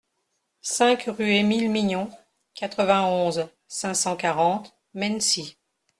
[0.63, 2.09] cinq rue Émile Mignon,
[2.55, 5.59] quatre-vingt-onze, cinq cent quarante, Mennecy